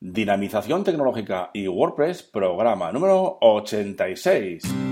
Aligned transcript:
Dinamización 0.00 0.84
tecnológica 0.84 1.50
y 1.52 1.66
WordPress, 1.66 2.22
programa 2.22 2.92
número 2.92 3.36
86. 3.40 4.87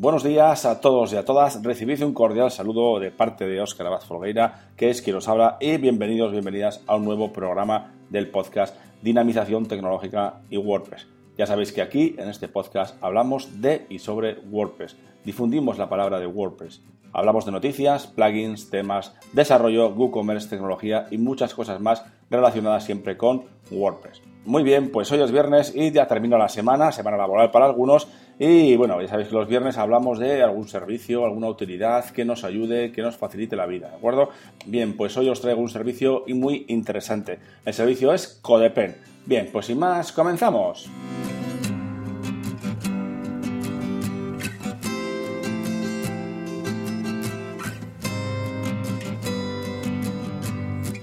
Buenos 0.00 0.22
días 0.22 0.64
a 0.64 0.80
todos 0.80 1.12
y 1.12 1.16
a 1.16 1.24
todas. 1.24 1.60
Recibid 1.60 2.04
un 2.04 2.14
cordial 2.14 2.52
saludo 2.52 3.00
de 3.00 3.10
parte 3.10 3.48
de 3.48 3.60
Óscar 3.60 3.88
Abad 3.88 4.02
Folgueira, 4.02 4.70
que 4.76 4.90
es 4.90 5.02
quien 5.02 5.16
os 5.16 5.26
habla, 5.26 5.56
y 5.58 5.76
bienvenidos, 5.76 6.30
bienvenidas 6.30 6.84
a 6.86 6.94
un 6.94 7.04
nuevo 7.04 7.32
programa 7.32 7.94
del 8.08 8.30
podcast 8.30 8.76
Dinamización 9.02 9.66
Tecnológica 9.66 10.42
y 10.50 10.56
WordPress. 10.56 11.08
Ya 11.36 11.46
sabéis 11.46 11.72
que 11.72 11.82
aquí, 11.82 12.14
en 12.16 12.28
este 12.28 12.46
podcast, 12.46 12.94
hablamos 13.02 13.60
de 13.60 13.86
y 13.88 13.98
sobre 13.98 14.38
WordPress. 14.48 14.96
Difundimos 15.24 15.78
la 15.78 15.88
palabra 15.88 16.20
de 16.20 16.28
WordPress. 16.28 16.80
Hablamos 17.12 17.44
de 17.44 17.50
noticias, 17.50 18.06
plugins, 18.06 18.70
temas, 18.70 19.16
desarrollo, 19.32 19.88
WooCommerce, 19.88 20.48
tecnología 20.48 21.08
y 21.10 21.18
muchas 21.18 21.54
cosas 21.54 21.80
más 21.80 22.04
relacionadas 22.30 22.84
siempre 22.84 23.16
con 23.16 23.46
WordPress. 23.72 24.22
Muy 24.44 24.62
bien, 24.62 24.92
pues 24.92 25.10
hoy 25.10 25.20
es 25.20 25.32
viernes 25.32 25.74
y 25.74 25.90
ya 25.90 26.06
termino 26.06 26.38
la 26.38 26.48
semana, 26.48 26.92
semana 26.92 27.16
laboral 27.16 27.50
para 27.50 27.66
algunos. 27.66 28.06
Y 28.40 28.76
bueno, 28.76 29.02
ya 29.02 29.08
sabéis 29.08 29.28
que 29.28 29.34
los 29.34 29.48
viernes 29.48 29.78
hablamos 29.78 30.20
de 30.20 30.42
algún 30.42 30.68
servicio, 30.68 31.24
alguna 31.24 31.48
utilidad 31.48 32.08
que 32.10 32.24
nos 32.24 32.44
ayude, 32.44 32.92
que 32.92 33.02
nos 33.02 33.16
facilite 33.16 33.56
la 33.56 33.66
vida, 33.66 33.90
¿de 33.90 33.96
acuerdo? 33.96 34.30
Bien, 34.64 34.96
pues 34.96 35.16
hoy 35.16 35.28
os 35.28 35.40
traigo 35.40 35.60
un 35.60 35.68
servicio 35.68 36.22
muy 36.28 36.64
interesante. 36.68 37.40
El 37.64 37.74
servicio 37.74 38.14
es 38.14 38.38
Codepen. 38.40 38.96
Bien, 39.26 39.48
pues 39.52 39.66
sin 39.66 39.80
más, 39.80 40.12
comenzamos. 40.12 40.88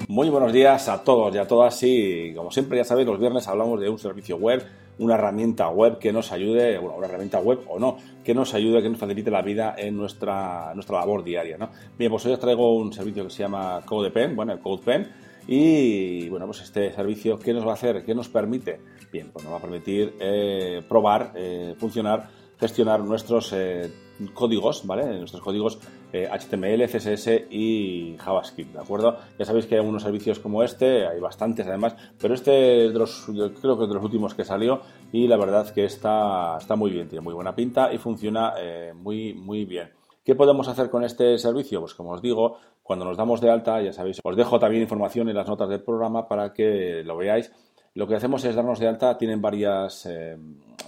Muy 0.08 0.30
buenos 0.30 0.53
días 0.53 0.88
a 0.88 1.03
todos 1.03 1.36
y 1.36 1.38
a 1.38 1.45
todas. 1.45 1.77
Y 1.83 2.33
como 2.33 2.49
siempre, 2.49 2.77
ya 2.77 2.86
sabéis, 2.86 3.05
los 3.05 3.20
viernes 3.20 3.45
hablamos 3.49 3.81
de 3.81 3.89
un 3.89 3.99
servicio 3.99 4.38
web, 4.38 4.66
una 4.99 5.15
herramienta 5.15 5.69
web 5.69 5.97
que 5.99 6.11
nos 6.11 6.31
ayude, 6.31 6.77
bueno, 6.77 6.97
una 6.97 7.07
herramienta 7.07 7.39
web 7.39 7.59
o 7.67 7.79
no, 7.79 7.97
que 8.23 8.33
nos 8.33 8.53
ayude, 8.53 8.81
que 8.81 8.89
nos 8.89 8.99
facilite 8.99 9.31
la 9.31 9.41
vida 9.41 9.75
en 9.77 9.97
nuestra, 9.97 10.73
nuestra 10.73 10.99
labor 10.99 11.23
diaria. 11.23 11.57
¿no? 11.57 11.69
Bien, 11.97 12.11
pues 12.11 12.25
hoy 12.25 12.33
os 12.33 12.39
traigo 12.39 12.75
un 12.75 12.93
servicio 12.93 13.23
que 13.23 13.29
se 13.29 13.43
llama 13.43 13.81
CodePen, 13.85 14.35
bueno, 14.35 14.59
CodePen. 14.59 15.07
Y 15.47 16.27
bueno, 16.29 16.47
pues 16.47 16.61
este 16.61 16.91
servicio, 16.91 17.37
¿qué 17.37 17.53
nos 17.53 17.65
va 17.65 17.71
a 17.71 17.75
hacer? 17.75 18.03
¿Qué 18.03 18.15
nos 18.15 18.29
permite? 18.29 18.79
Bien, 19.11 19.29
pues 19.31 19.45
nos 19.45 19.53
va 19.53 19.57
a 19.57 19.61
permitir 19.61 20.15
eh, 20.19 20.81
probar, 20.89 21.33
eh, 21.35 21.75
funcionar, 21.77 22.30
gestionar 22.59 23.02
nuestros 23.02 23.53
eh, 23.53 23.91
códigos, 24.33 24.87
¿vale? 24.87 25.05
Nuestros 25.19 25.43
códigos 25.43 25.80
HTML, 26.23 26.81
eh, 26.81 26.88
CSS 26.88 27.47
y 27.49 28.16
JavaScript, 28.17 28.73
¿de 28.73 28.80
acuerdo? 28.80 29.17
Ya 29.38 29.45
sabéis 29.45 29.66
que 29.66 29.75
hay 29.75 29.80
algunos 29.80 30.03
servicios 30.03 30.39
como 30.39 30.63
este, 30.63 31.05
hay 31.05 31.19
bastantes 31.19 31.67
además, 31.67 31.95
pero 32.19 32.33
este 32.33 32.85
es 32.85 32.94
de 32.94 32.99
los, 32.99 33.25
creo 33.61 33.77
que 33.77 33.83
es 33.83 33.89
de 33.89 33.95
los 33.95 34.03
últimos 34.03 34.33
que 34.33 34.43
salió 34.43 34.81
y 35.11 35.27
la 35.27 35.38
verdad 35.38 35.69
que 35.73 35.86
está, 35.86 36.58
está 36.58 36.75
muy 36.75 36.91
bien, 36.91 37.08
tiene 37.08 37.21
muy 37.21 37.33
buena 37.33 37.55
pinta 37.55 37.91
y 37.93 37.97
funciona 37.97 38.53
eh, 38.58 38.93
muy, 38.95 39.33
muy 39.33 39.66
bien. 39.66 39.91
¿Qué 40.23 40.33
podemos 40.33 40.67
hacer 40.67 40.89
con 40.89 41.03
este 41.03 41.38
servicio? 41.38 41.81
Pues 41.81 41.93
como 41.93 42.11
os 42.11 42.21
digo, 42.21 42.58
cuando 42.81 43.05
nos 43.05 43.17
damos 43.17 43.41
de 43.41 43.52
alta, 43.52 43.81
ya 43.81 43.93
sabéis, 43.93 44.19
os 44.23 44.36
dejo 44.36 44.59
también 44.59 44.81
información 44.81 45.30
en 45.30 45.36
las 45.36 45.47
notas 45.47 45.69
del 45.69 45.83
programa 45.83 46.27
para 46.27 46.53
que 46.53 47.03
lo 47.03 47.17
veáis. 47.17 47.52
Lo 47.93 48.08
que 48.08 48.15
hacemos 48.15 48.43
es 48.43 48.55
darnos 48.55 48.80
de 48.80 48.87
alta, 48.87 49.17
tienen 49.17 49.42
varias, 49.42 50.05
eh, 50.05 50.36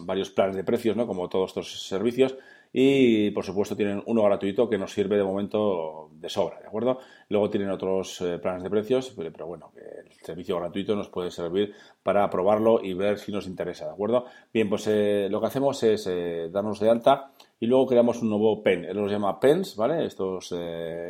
varios 0.01 0.29
planes 0.29 0.55
de 0.55 0.63
precios, 0.63 0.97
¿no? 0.97 1.07
Como 1.07 1.29
todos 1.29 1.51
estos 1.51 1.87
servicios 1.87 2.35
y 2.73 3.31
por 3.31 3.43
supuesto 3.43 3.75
tienen 3.75 4.03
uno 4.05 4.23
gratuito 4.23 4.69
que 4.69 4.77
nos 4.77 4.91
sirve 4.91 5.17
de 5.17 5.23
momento 5.23 6.09
de 6.19 6.29
sobra, 6.29 6.59
¿de 6.59 6.67
acuerdo? 6.67 6.99
Luego 7.29 7.49
tienen 7.49 7.69
otros 7.69 8.21
eh, 8.21 8.39
planes 8.39 8.63
de 8.63 8.69
precios, 8.69 9.13
pero 9.15 9.47
bueno, 9.47 9.71
el 9.75 10.11
servicio 10.13 10.57
gratuito 10.57 10.95
nos 10.95 11.09
puede 11.09 11.31
servir 11.31 11.73
para 12.03 12.29
probarlo 12.29 12.79
y 12.83 12.93
ver 12.93 13.19
si 13.19 13.31
nos 13.31 13.47
interesa, 13.47 13.85
¿de 13.85 13.91
acuerdo? 13.91 14.25
Bien, 14.53 14.69
pues 14.69 14.87
eh, 14.87 15.27
lo 15.29 15.39
que 15.39 15.47
hacemos 15.47 15.81
es 15.83 16.07
eh, 16.07 16.49
darnos 16.51 16.79
de 16.79 16.89
alta 16.89 17.31
y 17.59 17.67
luego 17.67 17.87
creamos 17.87 18.21
un 18.21 18.29
nuevo 18.29 18.61
pen, 18.61 18.85
él 18.85 18.97
los 18.97 19.11
llama 19.11 19.39
pens, 19.39 19.75
¿vale? 19.75 20.05
Estos, 20.05 20.53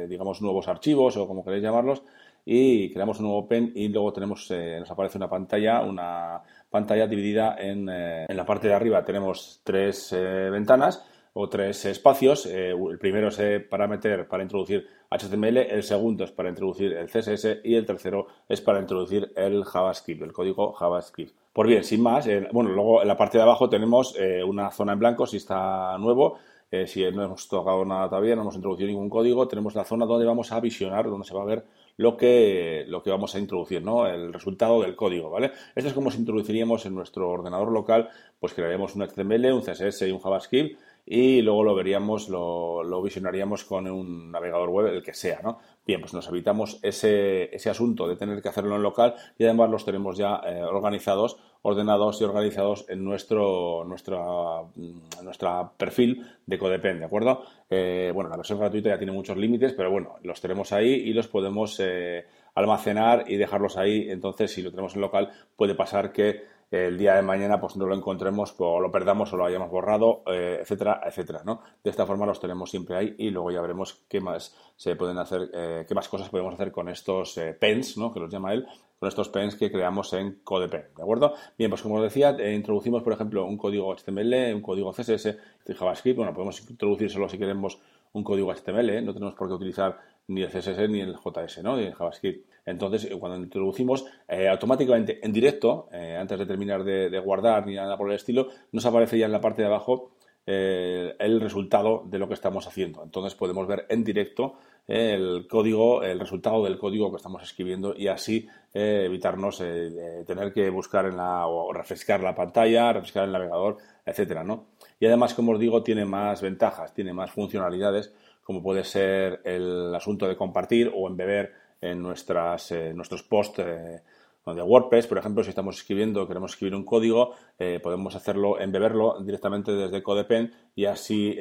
digamos, 0.07 0.41
nuevos 0.41 0.67
archivos 0.67 1.17
o 1.17 1.27
como 1.27 1.43
queréis 1.43 1.63
llamarlos 1.63 2.03
y 2.45 2.93
creamos 2.93 3.19
un 3.19 3.25
nuevo 3.25 3.47
pen 3.47 3.73
y 3.75 3.89
luego 3.89 4.13
tenemos, 4.13 4.49
nos 4.49 4.89
aparece 4.89 5.17
una 5.17 5.29
pantalla, 5.29 5.81
una 5.81 6.41
pantalla 6.69 7.05
dividida 7.05 7.57
en, 7.59 7.89
en 7.89 8.37
la 8.37 8.45
parte 8.45 8.69
de 8.69 8.73
arriba 8.73 9.03
tenemos 9.03 9.59
tres 9.65 10.15
ventanas 10.49 11.05
o 11.39 11.47
tres 11.47 11.85
espacios. 11.85 12.47
Eh, 12.47 12.71
el 12.71 12.97
primero 12.97 13.27
es 13.27 13.39
eh, 13.39 13.59
para 13.59 13.87
meter, 13.87 14.27
para 14.27 14.41
introducir 14.41 14.87
HTML, 15.09 15.57
el 15.57 15.83
segundo 15.83 16.23
es 16.23 16.31
para 16.31 16.49
introducir 16.49 16.93
el 16.93 17.07
CSS 17.07 17.59
y 17.63 17.75
el 17.75 17.85
tercero 17.85 18.27
es 18.49 18.59
para 18.59 18.79
introducir 18.79 19.31
el 19.35 19.63
JavaScript, 19.63 20.23
el 20.23 20.33
código 20.33 20.73
JavaScript. 20.73 21.35
Pues 21.53 21.69
bien, 21.69 21.83
sin 21.83 22.01
más, 22.01 22.27
bueno, 22.51 22.71
luego 22.71 23.01
en 23.01 23.07
la 23.07 23.15
parte 23.15 23.37
de 23.37 23.43
abajo 23.43 23.69
tenemos 23.69 24.15
eh, 24.17 24.43
una 24.43 24.71
zona 24.71 24.93
en 24.93 24.99
blanco 24.99 25.27
si 25.27 25.37
está 25.37 25.95
nuevo. 25.99 26.39
si 26.85 27.03
no 27.11 27.23
hemos 27.23 27.47
tocado 27.47 27.85
nada 27.85 28.09
todavía, 28.09 28.35
no 28.35 28.41
hemos 28.41 28.55
introducido 28.55 28.87
ningún 28.87 29.09
código, 29.09 29.47
tenemos 29.47 29.75
la 29.75 29.85
zona 29.85 30.05
donde 30.05 30.25
vamos 30.25 30.51
a 30.51 30.59
visionar, 30.59 31.05
donde 31.05 31.25
se 31.25 31.33
va 31.33 31.43
a 31.43 31.45
ver 31.45 31.63
lo 31.97 32.17
que, 32.17 32.85
lo 32.87 33.01
que 33.01 33.09
vamos 33.09 33.33
a 33.35 33.39
introducir, 33.39 33.81
¿no? 33.81 34.05
El 34.07 34.33
resultado 34.33 34.81
del 34.81 34.95
código, 34.95 35.29
¿vale? 35.29 35.51
Esto 35.75 35.87
es 35.89 35.93
como 35.93 36.11
si 36.11 36.19
introduciríamos 36.19 36.85
en 36.85 36.93
nuestro 36.95 37.29
ordenador 37.29 37.71
local, 37.71 38.09
pues 38.39 38.53
crearíamos 38.53 38.95
un 38.95 39.03
HTML, 39.03 39.53
un 39.53 39.61
CSS 39.61 40.03
y 40.03 40.11
un 40.11 40.19
JavaScript 40.19 40.77
y 41.09 41.41
luego 41.41 41.63
lo 41.63 41.73
veríamos, 41.73 42.27
lo, 42.27 43.01
visionaríamos 43.01 43.63
con 43.63 43.87
un 43.87 44.29
navegador 44.29 44.69
web, 44.69 44.87
el 44.87 45.01
que 45.01 45.13
sea, 45.13 45.39
¿no? 45.41 45.59
Bien, 45.85 46.01
pues 46.01 46.13
nos 46.13 46.27
evitamos 46.27 46.79
ese, 46.83 47.55
ese 47.55 47.69
asunto 47.69 48.09
de 48.09 48.17
tener 48.17 48.41
que 48.41 48.49
hacerlo 48.49 48.75
en 48.75 48.83
local 48.83 49.15
y 49.37 49.45
además 49.45 49.69
los 49.69 49.85
tenemos 49.85 50.17
ya 50.17 50.41
eh, 50.45 50.61
organizados, 50.63 51.37
ordenados 51.61 52.19
y 52.19 52.25
organizados 52.25 52.85
en 52.89 53.05
nuestro, 53.05 53.85
nuestra 53.85 55.71
perfil 55.77 56.27
de 56.45 56.59
Codepen, 56.59 56.99
¿de 56.99 57.05
acuerdo? 57.05 57.43
Eh, 57.69 58.11
bueno, 58.13 58.29
la 58.29 58.35
versión 58.35 58.59
gratuita 58.59 58.89
ya 58.89 58.97
tiene 58.97 59.13
muchos 59.13 59.37
límites, 59.37 59.71
pero 59.71 59.89
bueno, 59.89 60.15
los 60.23 60.41
tenemos 60.41 60.73
ahí 60.73 60.91
y 60.91 61.13
los 61.13 61.29
podemos 61.29 61.79
eh, 61.79 62.25
almacenar 62.53 63.23
y 63.27 63.37
dejarlos 63.37 63.77
ahí. 63.77 64.09
Entonces, 64.09 64.51
si 64.51 64.61
lo 64.61 64.71
tenemos 64.71 64.95
en 64.95 65.01
local, 65.01 65.31
puede 65.55 65.73
pasar 65.73 66.11
que 66.11 66.56
el 66.69 66.97
día 66.97 67.15
de 67.15 67.21
mañana 67.21 67.59
pues 67.59 67.77
no 67.77 67.85
lo 67.85 67.95
encontremos 67.95 68.53
o 68.57 68.79
lo 68.79 68.91
perdamos 68.91 69.31
o 69.31 69.37
lo 69.37 69.45
hayamos 69.45 69.69
borrado, 69.69 70.23
eh, 70.27 70.59
etcétera, 70.61 71.01
etcétera, 71.05 71.41
¿no? 71.45 71.61
De 71.83 71.89
esta 71.89 72.05
forma 72.05 72.25
los 72.25 72.39
tenemos 72.39 72.69
siempre 72.69 72.97
ahí 72.97 73.15
y 73.17 73.29
luego 73.29 73.51
ya 73.51 73.61
veremos 73.61 74.03
qué 74.09 74.19
más 74.19 74.55
se 74.75 74.95
pueden 74.95 75.17
hacer, 75.17 75.49
eh, 75.53 75.85
qué 75.87 75.95
más 75.95 76.09
cosas 76.09 76.29
podemos 76.29 76.53
hacer 76.53 76.71
con 76.71 76.89
estos 76.89 77.37
eh, 77.37 77.53
pens, 77.53 77.97
¿no? 77.97 78.13
Que 78.13 78.19
los 78.19 78.31
llama 78.31 78.53
él, 78.53 78.67
con 78.99 79.07
estos 79.07 79.29
pens 79.29 79.55
que 79.55 79.71
creamos 79.71 80.11
en 80.13 80.41
CodePen, 80.43 80.87
¿de 80.95 81.03
acuerdo? 81.03 81.33
Bien, 81.57 81.69
pues 81.69 81.81
como 81.81 81.95
os 81.95 82.03
decía, 82.03 82.35
introducimos, 82.53 83.03
por 83.03 83.13
ejemplo, 83.13 83.45
un 83.45 83.57
código 83.57 83.95
HTML, 83.95 84.53
un 84.53 84.61
código 84.61 84.91
CSS 84.91 85.37
JavaScript, 85.73 86.17
bueno, 86.17 86.33
podemos 86.33 86.69
introducir 86.69 87.09
solo 87.09 87.29
si 87.29 87.37
queremos 87.37 87.79
un 88.13 88.23
código 88.23 88.53
HTML, 88.53 89.05
no 89.05 89.13
tenemos 89.13 89.35
por 89.35 89.47
qué 89.47 89.53
utilizar 89.53 89.99
ni 90.27 90.41
el 90.41 90.49
CSS 90.49 90.89
ni 90.89 90.99
el 91.01 91.15
JS, 91.15 91.63
¿no? 91.63 91.77
Ni 91.77 91.83
el 91.83 91.93
JavaScript. 91.93 92.49
Entonces, 92.67 93.05
eh, 93.05 93.17
cuando 93.17 93.37
introducimos, 93.37 94.05
eh, 94.27 94.47
automáticamente 94.47 95.25
en 95.25 95.31
directo, 95.31 95.87
eh, 95.91 96.17
antes 96.19 96.37
de 96.37 96.45
terminar 96.45 96.83
de, 96.83 97.19
guardar 97.19 97.65
ni 97.65 97.75
nada 97.75 97.97
por 97.97 98.09
el 98.09 98.15
estilo, 98.15 98.49
nos 98.73 98.85
aparece 98.85 99.17
ya 99.17 99.25
en 99.25 99.31
la 99.31 99.41
parte 99.41 99.63
de 99.63 99.69
abajo 99.69 100.11
el 100.49 101.41
resultado 101.41 102.05
de 102.05 102.17
lo 102.19 102.29
que 102.29 102.33
estamos 102.33 102.67
haciendo. 102.67 103.03
Entonces 103.03 103.35
podemos 103.35 103.67
ver 103.67 103.85
en 103.89 104.05
directo 104.05 104.53
el 104.87 105.45
código, 105.45 106.03
el 106.03 106.21
resultado 106.21 106.63
del 106.63 106.77
código 106.77 107.11
que 107.11 107.17
estamos 107.17 107.43
escribiendo 107.43 107.93
y 107.93 108.07
así 108.07 108.47
evitarnos 108.73 109.57
tener 109.57 110.53
que 110.53 110.69
buscar 110.69 111.05
en 111.07 111.17
la, 111.17 111.47
o 111.47 111.73
refrescar 111.73 112.23
la 112.23 112.33
pantalla, 112.33 112.93
refrescar 112.93 113.25
el 113.25 113.33
navegador, 113.33 113.75
etcétera, 114.05 114.45
¿no? 114.45 114.67
Y 115.01 115.07
además, 115.07 115.33
como 115.33 115.51
os 115.51 115.59
digo, 115.59 115.83
tiene 115.83 116.05
más 116.05 116.41
ventajas, 116.41 116.93
tiene 116.93 117.11
más 117.11 117.29
funcionalidades, 117.31 118.13
como 118.41 118.63
puede 118.63 118.85
ser 118.85 119.41
el 119.43 119.93
asunto 119.93 120.29
de 120.29 120.37
compartir 120.37 120.89
o 120.95 121.09
embeber 121.09 121.51
en 121.81 122.01
nuestras, 122.01 122.71
eh, 122.71 122.93
nuestros 122.93 123.23
posts 123.23 123.59
eh, 123.59 124.01
de 124.45 124.61
WordPress, 124.61 125.07
por 125.07 125.17
ejemplo, 125.17 125.43
si 125.43 125.49
estamos 125.49 125.77
escribiendo, 125.77 126.25
queremos 126.25 126.51
escribir 126.51 126.73
un 126.73 126.85
código, 126.85 127.33
eh, 127.59 127.81
podemos 127.83 128.15
hacerlo, 128.15 128.59
embeberlo 128.59 129.21
directamente 129.21 129.73
desde 129.73 130.01
CodePen 130.01 130.53
y 130.73 130.85
así, 130.85 131.37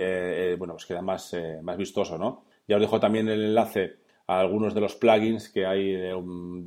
bueno, 0.59 0.75
pues 0.75 0.87
queda 0.87 1.03
más, 1.03 1.37
más 1.63 1.77
vistoso, 1.77 2.19
¿no? 2.19 2.47
Ya 2.67 2.75
os 2.75 2.83
dejo 2.83 2.99
también 2.99 3.29
el 3.29 3.45
enlace 3.45 3.99
a 4.27 4.41
algunos 4.41 4.75
de 4.75 4.81
los 4.81 4.97
plugins 4.97 5.49
que 5.49 5.67
hay 5.67 5.97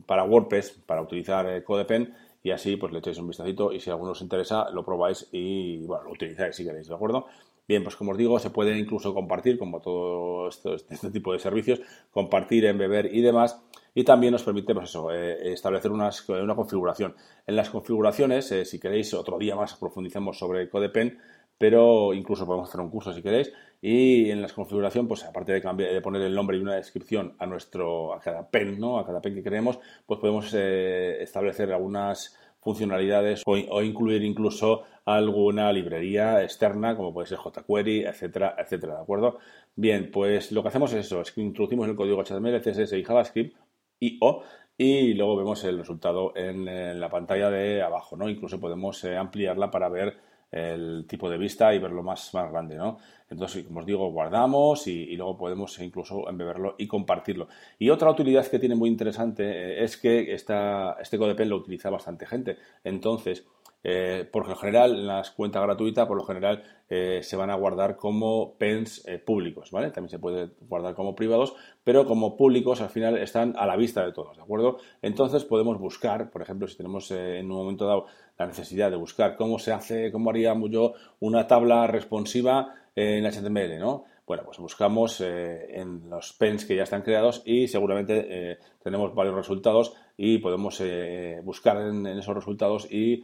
para 0.05 0.23
WordPress 0.23 0.81
para 0.85 1.01
utilizar 1.01 1.61
CodePen 1.65 2.13
y 2.43 2.51
así 2.51 2.77
pues 2.77 2.91
le 2.93 2.99
echáis 2.99 3.17
un 3.17 3.27
vistacito 3.27 3.71
y 3.71 3.79
si 3.79 3.89
a 3.89 3.93
alguno 3.93 4.11
os 4.11 4.21
interesa 4.21 4.69
lo 4.71 4.83
probáis 4.83 5.27
y 5.31 5.85
bueno, 5.85 6.05
lo 6.05 6.11
utilizáis 6.11 6.55
si 6.55 6.63
queréis, 6.63 6.87
¿de 6.87 6.95
acuerdo? 6.95 7.27
Bien, 7.69 7.83
pues 7.83 7.95
como 7.95 8.13
os 8.13 8.17
digo, 8.17 8.39
se 8.39 8.49
puede 8.49 8.75
incluso 8.79 9.13
compartir, 9.13 9.59
como 9.59 9.79
todo 9.79 10.47
este, 10.47 10.73
este 10.89 11.11
tipo 11.11 11.33
de 11.33 11.37
servicios, 11.37 11.79
compartir, 12.09 12.65
embeber 12.65 13.13
y 13.13 13.21
demás. 13.21 13.61
Y 13.93 14.03
también 14.03 14.31
nos 14.31 14.41
permite, 14.41 14.73
pues 14.73 14.89
eso, 14.89 15.11
eh, 15.11 15.53
establecer 15.53 15.91
una 15.91 16.55
configuración. 16.55 17.13
En 17.45 17.55
las 17.55 17.69
configuraciones, 17.69 18.51
eh, 18.51 18.65
si 18.65 18.79
queréis, 18.79 19.13
otro 19.13 19.37
día 19.37 19.55
más 19.55 19.75
profundizamos 19.75 20.39
sobre 20.39 20.67
CodePen, 20.67 21.19
pero 21.59 22.13
incluso 22.15 22.47
podemos 22.47 22.67
hacer 22.67 22.81
un 22.81 22.89
curso 22.89 23.13
si 23.13 23.21
queréis. 23.21 23.53
Y 23.81 24.31
en 24.31 24.41
la 24.41 24.49
configuración, 24.49 25.07
pues 25.07 25.23
aparte 25.23 25.53
de, 25.53 25.61
cambiar, 25.61 25.93
de 25.93 26.01
poner 26.01 26.23
el 26.23 26.33
nombre 26.33 26.57
y 26.57 26.61
una 26.61 26.75
descripción 26.75 27.35
a 27.37 27.45
nuestro, 27.45 28.13
a 28.13 28.19
cada 28.19 28.49
pen, 28.49 28.79
¿no? 28.79 28.97
A 28.97 29.05
cada 29.05 29.21
pen 29.21 29.35
que 29.35 29.43
queremos, 29.43 29.79
pues 30.05 30.19
podemos 30.19 30.51
eh, 30.53 31.21
establecer 31.21 31.71
algunas 31.71 32.35
funcionalidades 32.61 33.43
o, 33.45 33.81
incluir 33.81 34.23
incluso 34.23 34.83
alguna 35.05 35.71
librería 35.71 36.43
externa 36.43 36.95
como 36.95 37.13
puede 37.13 37.27
ser 37.27 37.37
jQuery, 37.37 38.05
etcétera, 38.05 38.55
etcétera, 38.57 38.95
¿de 38.95 39.01
acuerdo? 39.01 39.37
Bien, 39.75 40.11
pues 40.11 40.51
lo 40.51 40.61
que 40.61 40.67
hacemos 40.67 40.91
es 40.93 41.05
eso, 41.05 41.21
es 41.21 41.31
que 41.31 41.41
introducimos 41.41 41.87
el 41.87 41.95
código 41.95 42.21
HTML, 42.21 42.61
CSS 42.61 42.93
y 42.93 43.03
JavaScript 43.03 43.55
y 43.99 44.17
o 44.21 44.43
y 44.77 45.13
luego 45.13 45.35
vemos 45.35 45.63
el 45.65 45.77
resultado 45.77 46.33
en, 46.35 46.99
la 46.99 47.09
pantalla 47.09 47.49
de 47.49 47.81
abajo, 47.81 48.15
¿no? 48.15 48.29
Incluso 48.29 48.61
podemos 48.61 49.03
eh, 49.03 49.17
ampliarla 49.17 49.71
para 49.71 49.89
ver 49.89 50.17
el 50.51 51.05
tipo 51.07 51.29
de 51.29 51.37
vista 51.37 51.73
y 51.73 51.79
verlo 51.79 52.03
más, 52.03 52.33
más 52.33 52.51
grande, 52.51 52.75
¿no? 52.75 52.97
Entonces, 53.29 53.63
como 53.65 53.81
os 53.81 53.85
digo, 53.85 54.11
guardamos 54.11 54.87
y, 54.87 55.15
luego 55.15 55.37
podemos 55.37 55.77
incluso 55.79 56.27
embeberlo 56.27 56.75
y 56.77 56.87
compartirlo. 56.87 57.47
Y 57.77 57.89
otra 57.89 58.09
utilidad 58.09 58.47
que 58.47 58.57
tiene 58.57 58.75
muy 58.75 58.89
interesante 58.89 59.43
eh, 59.43 59.83
es 59.83 59.97
que 59.97 60.33
esta, 60.33 60.97
este 60.99 61.17
CodePen 61.17 61.49
lo 61.49 61.57
utiliza 61.57 61.89
bastante 61.91 62.25
gente. 62.25 62.57
Entonces, 62.83 63.45
eh, 63.83 64.27
por 64.31 64.47
lo 64.47 64.55
general, 64.55 64.91
en 64.91 65.07
las 65.07 65.31
cuentas 65.31 65.61
gratuitas, 65.63 66.07
por 66.07 66.17
lo 66.17 66.25
general, 66.25 66.63
eh, 66.89 67.19
se 67.21 67.35
van 67.35 67.49
a 67.49 67.55
guardar 67.55 67.95
como 67.95 68.57
pens 68.57 69.05
públicos, 69.25 69.71
¿vale? 69.71 69.91
También 69.91 70.09
se 70.09 70.19
puede 70.19 70.49
guardar 70.61 70.95
como 70.95 71.15
privados, 71.15 71.55
pero 71.83 72.05
como 72.05 72.35
públicos 72.35 72.81
al 72.81 72.89
final 72.89 73.17
están 73.17 73.53
a 73.57 73.65
la 73.65 73.75
vista 73.75 74.03
de 74.05 74.11
todos, 74.11 74.37
¿de 74.37 74.43
acuerdo? 74.43 74.77
Entonces 75.01 75.45
podemos 75.45 75.79
buscar, 75.79 76.29
por 76.29 76.41
ejemplo, 76.41 76.67
si 76.67 76.77
tenemos 76.77 77.11
en 77.11 77.51
un 77.51 77.57
momento 77.57 77.85
dado 77.85 78.05
la 78.37 78.47
necesidad 78.47 78.89
de 78.89 78.97
buscar 78.97 79.35
cómo 79.35 79.59
se 79.59 79.71
hace, 79.71 80.11
cómo 80.11 80.29
haríamos 80.29 80.71
yo 80.71 80.93
una 81.19 81.45
tabla 81.45 81.87
responsiva 81.87 82.73
en 82.95 83.25
HTML, 83.25 83.79
¿no? 83.79 84.05
Bueno, 84.29 84.43
pues 84.45 84.59
buscamos 84.59 85.21
eh, 85.21 85.79
en 85.79 86.07
los 86.07 86.33
pens 86.33 86.63
que 86.63 86.75
ya 86.75 86.83
están 86.83 87.01
creados 87.01 87.41
y 87.45 87.67
seguramente 87.67 88.27
eh, 88.29 88.59
tenemos 88.83 89.15
varios 89.15 89.33
resultados 89.33 89.95
y 90.17 90.37
podemos 90.37 90.79
eh, 90.81 91.41
buscar 91.43 91.77
en, 91.77 92.05
esos 92.05 92.35
resultados 92.35 92.87
y, 92.91 93.23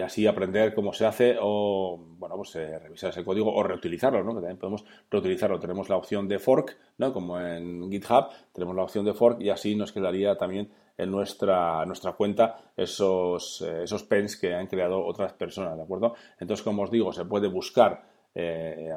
así 0.00 0.26
aprender 0.26 0.74
cómo 0.74 0.92
se 0.92 1.06
hace 1.06 1.36
o, 1.40 1.98
bueno, 2.18 2.36
pues 2.36 2.54
revisar 2.54 3.10
ese 3.10 3.24
código 3.24 3.52
o 3.52 3.62
reutilizarlo, 3.62 4.22
¿no? 4.22 4.30
Que 4.34 4.40
también 4.40 4.58
podemos 4.58 4.84
reutilizarlo. 5.10 5.58
Tenemos 5.58 5.88
la 5.88 5.96
opción 5.96 6.28
de 6.28 6.38
fork, 6.38 6.76
¿no? 6.98 7.12
Como 7.12 7.40
en 7.40 7.90
GitHub, 7.90 8.28
tenemos 8.52 8.74
la 8.76 8.82
opción 8.82 9.04
de 9.04 9.14
fork 9.14 9.40
y 9.40 9.50
así 9.50 9.76
nos 9.76 9.92
quedaría 9.92 10.36
también 10.36 10.70
en 10.96 11.10
nuestra, 11.10 11.84
nuestra 11.86 12.12
cuenta 12.12 12.72
esos, 12.76 13.62
esos 13.62 14.02
pens 14.04 14.36
que 14.36 14.54
han 14.54 14.66
creado 14.68 15.04
otras 15.04 15.32
personas, 15.32 15.76
¿de 15.76 15.82
acuerdo? 15.82 16.14
Entonces, 16.38 16.62
como 16.64 16.82
os 16.82 16.90
digo, 16.90 17.12
se 17.12 17.24
puede 17.24 17.48
buscar 17.48 18.13
eh, 18.34 18.88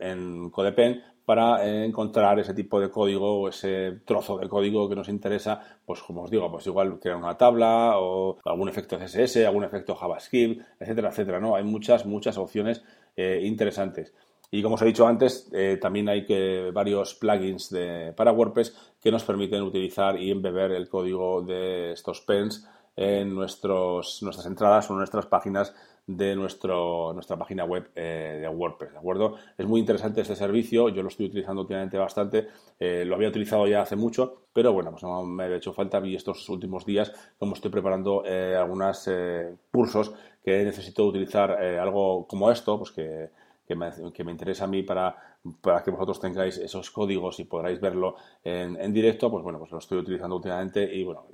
en, 0.00 0.50
CodePen 0.50 1.02
para 1.24 1.84
encontrar 1.84 2.38
ese 2.40 2.52
tipo 2.52 2.80
de 2.80 2.90
código 2.90 3.40
o 3.40 3.48
ese 3.48 4.00
trozo 4.04 4.38
de 4.38 4.48
código 4.48 4.88
que 4.88 4.96
nos 4.96 5.08
interesa, 5.08 5.60
pues 5.86 6.02
como 6.02 6.22
os 6.22 6.30
digo, 6.30 6.50
pues 6.50 6.66
igual 6.66 6.98
crear 6.98 7.16
una 7.16 7.36
tabla 7.36 7.98
o 7.98 8.38
algún 8.44 8.68
efecto 8.68 8.98
CSS, 8.98 9.46
algún 9.46 9.64
efecto 9.64 9.94
JavaScript, 9.94 10.62
etcétera, 10.80 11.10
etcétera, 11.10 11.40
¿no? 11.40 11.54
Hay 11.54 11.64
muchas, 11.64 12.06
muchas 12.06 12.36
opciones 12.38 12.82
eh, 13.16 13.40
interesantes. 13.44 14.12
Y 14.54 14.62
como 14.62 14.74
os 14.74 14.82
he 14.82 14.86
dicho 14.86 15.06
antes, 15.06 15.48
eh, 15.54 15.78
también 15.80 16.10
hay 16.10 16.26
que 16.26 16.70
varios 16.74 17.14
plugins 17.14 17.70
de, 17.70 18.12
para 18.14 18.32
WordPress 18.32 18.92
que 19.00 19.10
nos 19.10 19.24
permiten 19.24 19.62
utilizar 19.62 20.20
y 20.20 20.30
embeber 20.30 20.72
el 20.72 20.90
código 20.90 21.40
de 21.40 21.92
estos 21.92 22.20
pens 22.20 22.68
en 22.94 23.34
nuestros, 23.34 24.22
nuestras 24.22 24.46
entradas 24.46 24.90
o 24.90 24.94
nuestras 24.94 25.24
páginas 25.24 25.74
de 26.06 26.34
nuestro, 26.34 27.12
nuestra 27.12 27.36
página 27.36 27.64
web 27.64 27.90
eh, 27.94 28.38
de 28.40 28.48
WordPress, 28.48 28.92
¿de 28.92 28.98
acuerdo? 28.98 29.36
Es 29.56 29.66
muy 29.66 29.80
interesante 29.80 30.20
este 30.20 30.34
servicio, 30.34 30.88
yo 30.88 31.02
lo 31.02 31.08
estoy 31.08 31.26
utilizando 31.26 31.62
últimamente 31.62 31.96
bastante, 31.96 32.48
eh, 32.78 33.04
lo 33.04 33.14
había 33.14 33.28
utilizado 33.28 33.66
ya 33.68 33.82
hace 33.82 33.94
mucho, 33.94 34.46
pero 34.52 34.72
bueno, 34.72 34.90
pues 34.90 35.02
no 35.04 35.22
me 35.22 35.44
ha 35.44 35.56
hecho 35.56 35.72
falta 35.72 36.04
y 36.04 36.16
estos 36.16 36.48
últimos 36.48 36.84
días, 36.84 37.12
como 37.38 37.54
estoy 37.54 37.70
preparando 37.70 38.24
eh, 38.26 38.56
algunos 38.56 39.08
cursos 39.70 40.12
que 40.44 40.64
necesito 40.64 41.06
utilizar 41.06 41.52
algo 41.52 42.26
como 42.26 42.50
esto, 42.50 42.78
pues 42.78 42.90
que, 42.90 43.30
que, 43.66 43.76
me, 43.76 43.90
que, 44.12 44.24
me, 44.24 44.32
interesa 44.32 44.64
a 44.64 44.66
mí 44.66 44.82
para, 44.82 45.38
para 45.60 45.84
que 45.84 45.92
vosotros 45.92 46.18
tengáis 46.18 46.58
esos 46.58 46.90
códigos 46.90 47.38
y 47.38 47.44
podráis 47.44 47.80
verlo 47.80 48.16
en, 48.42 48.76
en 48.76 48.92
directo, 48.92 49.30
pues 49.30 49.44
bueno, 49.44 49.60
pues 49.60 49.70
lo 49.70 49.78
estoy 49.78 49.98
utilizando 49.98 50.34
últimamente 50.34 50.82
y 50.92 51.04
bueno, 51.04 51.26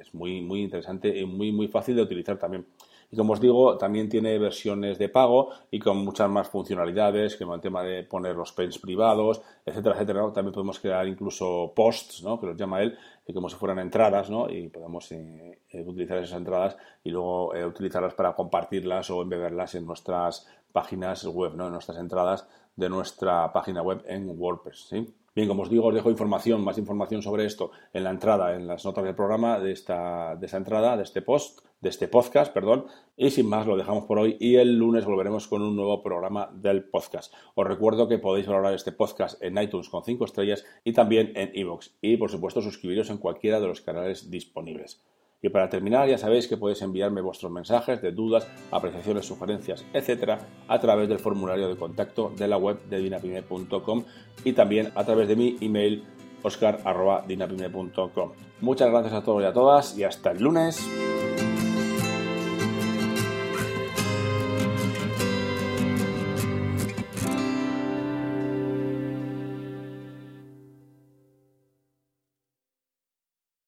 es 0.00 0.14
muy, 0.14 0.40
muy 0.42 0.62
interesante 0.62 1.16
y 1.16 1.24
muy, 1.24 1.52
muy 1.52 1.68
fácil 1.68 1.96
de 1.96 2.02
utilizar 2.02 2.38
también. 2.38 2.66
Y 3.10 3.16
como 3.16 3.34
os 3.34 3.40
digo, 3.40 3.78
también 3.78 4.08
tiene 4.08 4.38
versiones 4.38 4.98
de 4.98 5.08
pago 5.08 5.50
y 5.70 5.78
con 5.78 5.98
muchas 5.98 6.28
más 6.28 6.48
funcionalidades, 6.48 7.36
como 7.36 7.54
el 7.54 7.60
tema 7.60 7.82
de 7.82 8.02
poner 8.02 8.34
los 8.34 8.52
pens 8.52 8.78
privados, 8.78 9.42
etcétera, 9.64 9.94
etcétera. 9.94 10.32
También 10.32 10.52
podemos 10.52 10.80
crear 10.80 11.06
incluso 11.06 11.72
posts, 11.74 12.22
¿no? 12.22 12.40
que 12.40 12.46
los 12.46 12.56
llama 12.56 12.82
él, 12.82 12.96
como 13.32 13.48
si 13.48 13.56
fueran 13.56 13.78
entradas, 13.78 14.30
¿no? 14.30 14.48
y 14.48 14.68
podemos 14.68 15.10
eh, 15.12 15.60
eh, 15.68 15.84
utilizar 15.86 16.18
esas 16.18 16.38
entradas 16.38 16.76
y 17.04 17.10
luego 17.10 17.54
eh, 17.54 17.64
utilizarlas 17.64 18.14
para 18.14 18.34
compartirlas 18.34 19.10
o 19.10 19.22
embeberlas 19.22 19.74
en 19.74 19.86
nuestras 19.86 20.46
páginas 20.72 21.24
web, 21.24 21.54
¿no? 21.54 21.66
en 21.66 21.72
nuestras 21.72 21.98
entradas 21.98 22.46
de 22.76 22.88
nuestra 22.88 23.52
página 23.52 23.82
web 23.82 24.04
en 24.06 24.38
WordPress. 24.38 24.86
¿sí? 24.88 25.14
Bien, 25.34 25.48
como 25.48 25.64
os 25.64 25.68
digo, 25.68 25.86
os 25.88 25.94
dejo 25.94 26.10
información, 26.10 26.64
más 26.64 26.78
información 26.78 27.20
sobre 27.20 27.44
esto 27.44 27.70
en 27.92 28.04
la 28.04 28.10
entrada, 28.10 28.54
en 28.54 28.66
las 28.66 28.86
notas 28.86 29.04
del 29.04 29.14
programa 29.14 29.58
de 29.60 29.72
esta, 29.72 30.34
de 30.36 30.46
esta 30.46 30.56
entrada, 30.56 30.96
de 30.96 31.02
este 31.02 31.20
post, 31.20 31.60
de 31.80 31.90
este 31.90 32.08
podcast, 32.08 32.54
perdón. 32.54 32.86
Y 33.18 33.30
sin 33.30 33.46
más, 33.46 33.66
lo 33.66 33.76
dejamos 33.76 34.06
por 34.06 34.18
hoy 34.18 34.38
y 34.40 34.56
el 34.56 34.78
lunes 34.78 35.04
volveremos 35.04 35.46
con 35.46 35.60
un 35.60 35.76
nuevo 35.76 36.02
programa 36.02 36.50
del 36.54 36.84
podcast. 36.84 37.34
Os 37.54 37.66
recuerdo 37.66 38.08
que 38.08 38.18
podéis 38.18 38.46
valorar 38.46 38.72
este 38.72 38.92
podcast 38.92 39.42
en 39.42 39.58
iTunes 39.58 39.90
con 39.90 40.04
5 40.04 40.24
estrellas 40.24 40.64
y 40.84 40.94
también 40.94 41.32
en 41.34 41.50
iVoox. 41.54 41.90
Y, 42.00 42.16
por 42.16 42.30
supuesto, 42.30 42.62
suscribiros 42.62 43.10
en 43.10 43.18
cualquiera 43.18 43.60
de 43.60 43.66
los 43.66 43.82
canales 43.82 44.30
disponibles. 44.30 45.04
Y 45.46 45.48
para 45.48 45.70
terminar, 45.70 46.08
ya 46.08 46.18
sabéis 46.18 46.48
que 46.48 46.56
podéis 46.56 46.82
enviarme 46.82 47.20
vuestros 47.20 47.52
mensajes 47.52 48.02
de 48.02 48.10
dudas, 48.10 48.48
apreciaciones, 48.72 49.26
sugerencias, 49.26 49.86
etcétera, 49.92 50.40
a 50.66 50.80
través 50.80 51.08
del 51.08 51.20
formulario 51.20 51.68
de 51.68 51.76
contacto 51.76 52.32
de 52.36 52.48
la 52.48 52.56
web 52.56 52.82
de 52.90 52.98
dinapime.com 52.98 54.02
y 54.42 54.54
también 54.54 54.90
a 54.96 55.04
través 55.04 55.28
de 55.28 55.36
mi 55.36 55.56
email 55.60 56.02
oscar.dinapime.com. 56.42 58.32
Muchas 58.60 58.90
gracias 58.90 59.14
a 59.14 59.22
todos 59.22 59.40
y 59.40 59.46
a 59.46 59.52
todas 59.52 59.96
y 59.96 60.02
hasta 60.02 60.32
el 60.32 60.42
lunes. 60.42 60.84